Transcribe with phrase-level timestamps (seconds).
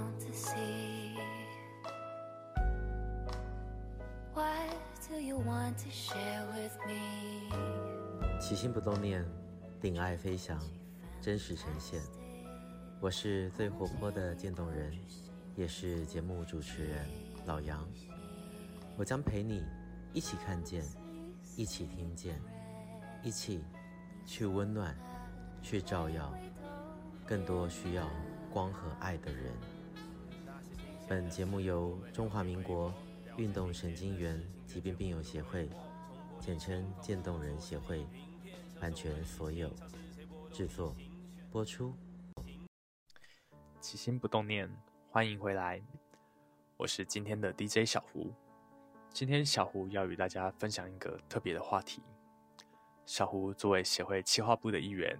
[0.00, 1.18] want to see?
[4.34, 4.48] What
[5.08, 7.50] do you want to share with me?
[8.40, 9.24] 起心不动念，
[9.80, 10.58] 顶爱飞翔，
[11.20, 12.00] 真实呈现。
[13.00, 14.92] 我是最活泼的渐冻人，
[15.56, 17.06] 也是节目主持人
[17.44, 17.86] 老杨。
[18.96, 19.62] 我将陪你
[20.12, 20.82] 一起看见，
[21.56, 22.40] 一起听见，
[23.22, 23.62] 一起
[24.26, 24.96] 去温暖，
[25.62, 26.32] 去照耀
[27.26, 28.08] 更多需要
[28.50, 29.52] 光和爱的人。
[31.10, 32.94] 本节目由中华民国
[33.36, 35.68] 运动神经元疾病病友协会，
[36.38, 38.06] 简称渐冻人协会，
[38.80, 39.68] 版权所有，
[40.52, 40.94] 制作
[41.50, 41.92] 播出。
[43.80, 44.70] 起心不动念，
[45.10, 45.82] 欢迎回来，
[46.76, 48.32] 我是今天的 DJ 小胡。
[49.12, 52.00] 今天小胡要与大家分享一个特别的话题。
[53.04, 55.18] 小胡作为协会企划部的一员，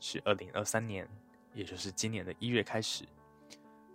[0.00, 1.08] 是二零二三年。
[1.54, 3.06] 也就是今年的一月开始，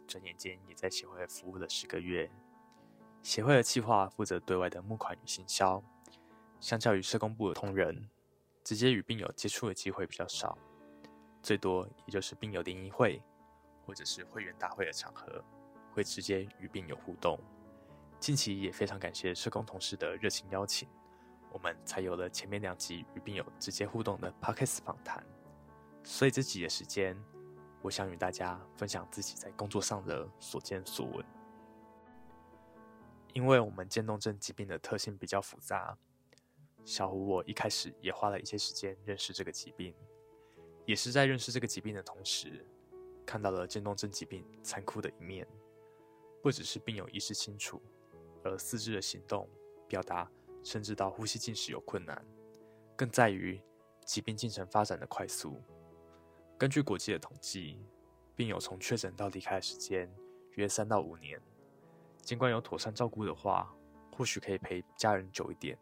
[0.05, 2.29] 转眼间也在协会服务了十个月。
[3.21, 5.83] 协会的计划负责对外的募款与行销，
[6.59, 8.07] 相较于社工部的同仁，
[8.63, 10.55] 直接与病友接触的机会比较少，
[11.41, 13.21] 最多也就是病友联谊会
[13.83, 15.43] 或者是会员大会的场合，
[15.91, 17.39] 会直接与病友互动。
[18.19, 20.87] 近期也非常感谢社工同事的热情邀请，
[21.51, 25.25] 我们才有了前面两集与病友直接互动的 Podcast 访谈。
[26.03, 27.17] 所以这集的时间。
[27.85, 31.23] 我想与大家分享自己在工作上的所见所闻。
[33.31, 35.95] 因为我们渐冻症疾病的特性比较复杂，
[36.83, 39.93] 小胡我一开始也花了一些时间认识这个疾病，
[40.83, 42.65] 也是在认识这个疾病的同时，
[43.23, 45.47] 看到了渐冻症疾病残酷的一面。
[46.41, 47.79] 不只是病友意识清楚，
[48.43, 49.47] 而四肢的行动、
[49.87, 50.27] 表达，
[50.63, 52.25] 甚至到呼吸进食有困难，
[52.95, 53.61] 更在于
[54.07, 55.61] 疾病进程发展的快速。
[56.57, 57.85] 根据国际的统计，
[58.33, 60.09] 病友从确诊到离开的时间
[60.53, 61.39] 约三到五年。
[62.21, 63.69] 尽管有妥善照顾的话，
[64.15, 65.77] 或许可以陪家人久一点。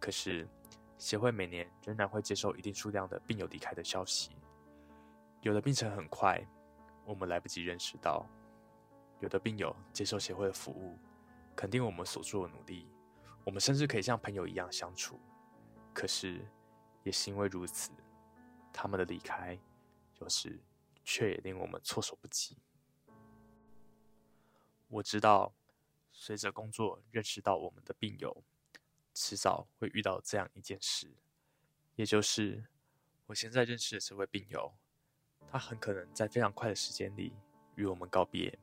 [0.00, 0.48] 可是，
[0.98, 4.36] 协会每年仍然会接受一定数量的病友离开的消息。
[5.42, 6.44] 有的病程很快，
[7.04, 8.26] 我们来不及认识到；
[9.20, 10.98] 有的病友接受协会的服务，
[11.54, 12.88] 肯定我们所做的努力，
[13.44, 15.20] 我们甚至可以像朋友一样相处。
[15.94, 16.44] 可是，
[17.04, 17.92] 也是因为如此，
[18.72, 19.56] 他们的离开。
[20.24, 20.58] 有时，
[21.04, 22.56] 却也令我们措手不及。
[24.88, 25.54] 我知道，
[26.12, 28.42] 随着工作认识到我们的病友，
[29.12, 31.14] 迟早会遇到这样一件事，
[31.94, 32.64] 也就是
[33.26, 34.72] 我现在认识的这位病友，
[35.46, 37.34] 他很可能在非常快的时间里
[37.74, 38.58] 与我们告别。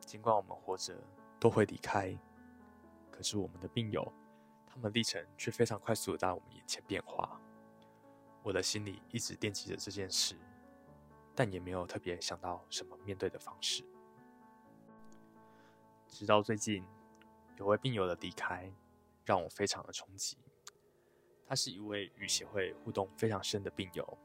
[0.00, 1.00] 尽管我们活着
[1.38, 2.18] 都会离开，
[3.12, 4.12] 可是我们的病友，
[4.66, 7.40] 他们历程却非常快速的在我们眼前变化。
[8.42, 10.34] 我的心里一直惦记着这件事，
[11.38, 13.84] 但也没有特别想到什么面对的方式。
[16.08, 16.84] 直到最近，
[17.58, 18.68] 有位病友的离开，
[19.24, 20.36] 让我非常的冲击。
[21.46, 24.18] 他是一位与协会互动非常深的病友，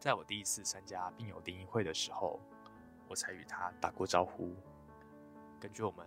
[0.00, 2.40] 在我第一次参加病友联谊会的时候，
[3.06, 4.52] 我才与他打过招呼。
[5.60, 6.04] 根据我们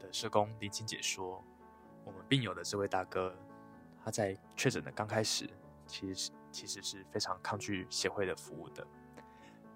[0.00, 1.44] 的社工林青姐说，
[2.06, 3.36] 我们病友的这位大哥，
[4.02, 5.46] 他在确诊的刚开始，
[5.86, 6.32] 其实。
[6.50, 8.84] 其实是非常抗拒协会的服务的，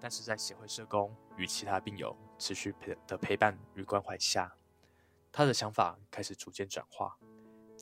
[0.03, 4.53] 但是在协会社工与其他病友持续陪的陪伴与关怀下，
[5.31, 7.17] 他的想法开始逐渐转化，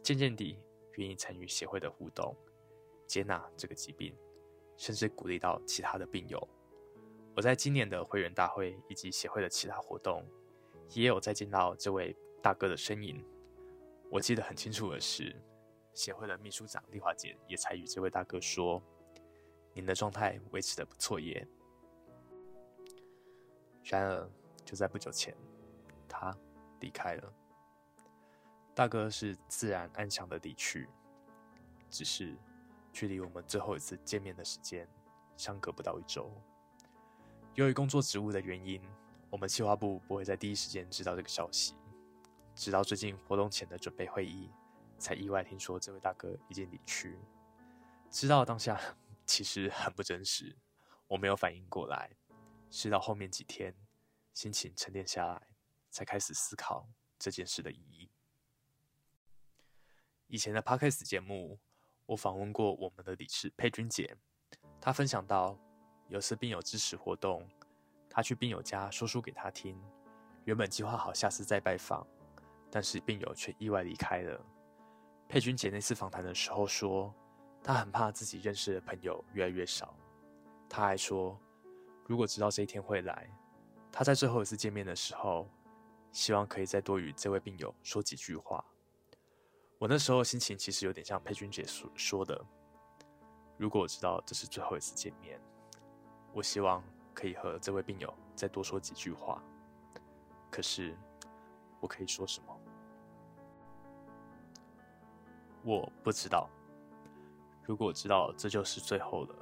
[0.03, 0.59] 渐渐地
[0.97, 2.37] 愿意参与协会的互动，
[3.07, 4.15] 接纳这个疾病，
[4.77, 6.47] 甚至鼓励到其他的病友。
[7.35, 10.23] 我在今年的会员大会以及协会的其他活动，
[10.89, 13.25] 也有再见到这位大哥的身影。
[14.11, 15.35] 我记得很清楚的是。
[15.93, 18.81] 协会的秘书长丽华姐也才与这位大哥说
[19.75, 21.45] ：“您的状态维持得不错耶。”
[23.83, 24.29] 然而，
[24.63, 25.35] 就在不久前，
[26.07, 26.35] 他
[26.79, 27.33] 离开了。
[28.73, 30.87] 大哥是自然安详的离去，
[31.89, 32.37] 只是
[32.93, 34.87] 距离我们最后一次见面的时间
[35.35, 36.31] 相隔不到一周。
[37.55, 38.81] 由于工作职务的原因，
[39.29, 41.75] 我们企划部不会在第一时间知道这个消息，
[42.55, 44.49] 直到最近活动前的准备会议。
[44.97, 47.17] 才意外听说这位大哥已经离去，
[48.11, 48.79] 知道当下
[49.25, 50.55] 其实很不真实，
[51.07, 52.11] 我没有反应过来，
[52.69, 53.75] 是到后面几天
[54.33, 55.47] 心情沉淀下来，
[55.89, 56.87] 才开始思考
[57.19, 58.09] 这件事的意义。
[60.27, 61.59] 以前的 Podcast 节目，
[62.05, 64.15] 我访问过我们的理事佩君姐，
[64.79, 65.59] 她分享到
[66.07, 67.45] 有次病友支持活动，
[68.09, 69.77] 她去病友家说书给他听，
[70.45, 72.07] 原本计划好下次再拜访，
[72.71, 74.45] 但是病友却意外离开了。
[75.27, 77.13] 佩君姐那次访谈的时候说，
[77.61, 79.93] 她很怕自己认识的朋友越来越少。
[80.69, 81.37] 她还说，
[82.07, 83.29] 如果知道这一天会来，
[83.91, 85.47] 他在最后一次见面的时候，
[86.11, 88.63] 希望可以再多与这位病友说几句话。
[89.77, 92.39] 我那时候心情其实有点像佩君姐所说的：
[93.57, 95.39] 如果我知道这是最后一次见面，
[96.33, 96.83] 我希望
[97.13, 99.43] 可以和这位病友再多说几句话。
[100.49, 100.95] 可是，
[101.79, 102.57] 我可以说什么？
[105.63, 106.49] 我不知道。
[107.63, 109.35] 如果我知道这就是最后了，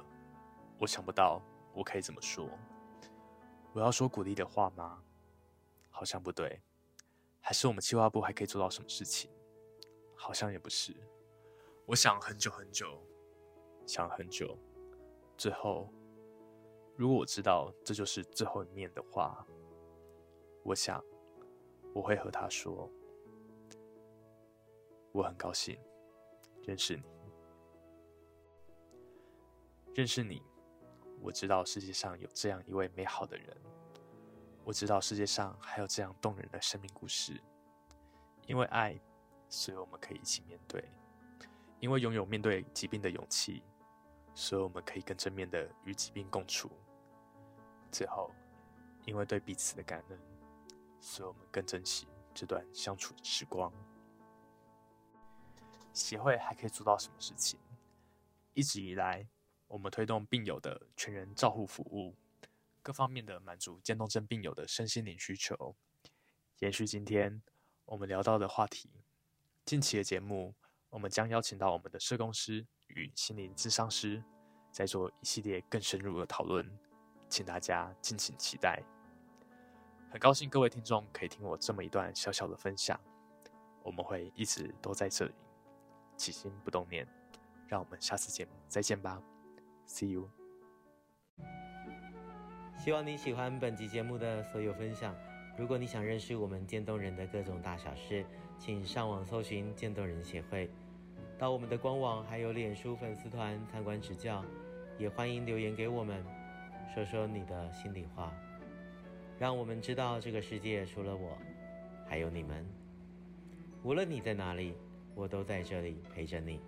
[0.78, 1.40] 我想不到
[1.72, 2.48] 我可以怎么说。
[3.72, 5.02] 我要说鼓励的话吗？
[5.90, 6.62] 好像不对。
[7.40, 9.30] 还是我们企划部还可以做到什么事情？
[10.14, 10.94] 好像也不是。
[11.86, 13.02] 我想很久很久，
[13.86, 14.58] 想很久。
[15.36, 15.92] 最后，
[16.96, 19.46] 如果我知道这就是最后一面的话，
[20.62, 21.02] 我想
[21.94, 22.90] 我会和他说：
[25.12, 25.80] 我很高兴
[26.62, 27.02] 认识你。
[29.94, 30.42] 认识你，
[31.20, 33.56] 我知道世界上有这样一位美好的人。
[34.64, 37.40] 我知道世界上还有这样动人的生命故事。
[38.46, 38.98] 因为爱，
[39.48, 40.82] 所以我们可以一起面对；
[41.78, 43.62] 因为拥有面对疾病的勇气，
[44.34, 46.70] 所以我们可以更正面的与疾病共处。
[47.92, 48.30] 最后，
[49.04, 50.18] 因为对彼此的感恩，
[51.00, 53.72] 所以我们更珍惜这段相处的时光。
[55.92, 57.58] 协会还可以做到什么事情？
[58.54, 59.26] 一直以来，
[59.70, 62.16] 我们推动病友的全人照护服务，
[62.82, 65.76] 各方面的满足渐冻症病友的身心灵需求。
[66.58, 67.40] 延续今天
[67.84, 68.90] 我们聊到的话题，
[69.64, 70.56] 近期的节目，
[70.88, 74.20] 我们将邀请到我们的社工师与心灵咨商师，
[74.72, 76.68] 在做一系列更深入的讨论，
[77.28, 78.82] 请大家敬请期待。
[80.10, 83.00] 很高兴各位听众可以听我这么一段小小的分享，
[83.84, 85.34] 我们会一直都在这里，
[86.16, 87.06] 起心不动念，
[87.68, 89.22] 让我们下次节目再见吧。
[89.90, 90.28] See you。
[92.76, 95.14] 希望你喜欢本集节目的所有分享。
[95.58, 98.24] 如果你想认识我们渐冻人的各种大小事，
[98.56, 100.70] 请上网搜寻渐冻人协会，
[101.36, 104.44] 到我们的官网还有脸书粉丝团参观指教。
[104.96, 106.24] 也欢迎留言给我们，
[106.94, 108.32] 说说你的心里话，
[109.38, 111.36] 让我们知道这个世界除了我，
[112.06, 112.64] 还有你们。
[113.82, 114.74] 无论你在哪里，
[115.16, 116.60] 我都在这里陪着你。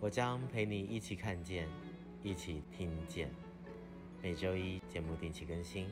[0.00, 1.66] 我将陪你一起看见，
[2.24, 3.28] 一起听见。
[4.22, 5.86] 每周一节目定期更新。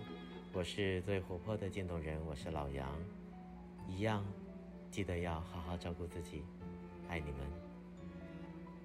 [0.55, 2.91] 我是最活泼的渐冻人我是老杨。
[3.87, 4.25] 一样
[4.91, 6.43] 记得要好好照顾自己。
[7.07, 7.41] 爱你们。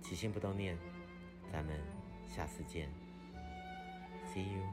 [0.02, 0.78] 起心不动念
[1.50, 1.80] 咱们
[2.28, 2.90] 下次见。
[4.26, 4.64] See you